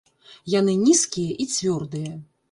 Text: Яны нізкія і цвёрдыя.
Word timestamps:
Яны 0.53 0.73
нізкія 0.85 1.35
і 1.45 1.47
цвёрдыя. 1.57 2.15